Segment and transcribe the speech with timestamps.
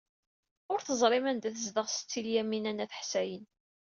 [0.71, 3.45] Ur teẓrim anda ay tezdeɣ Setti Lyamina n At Ḥsayen.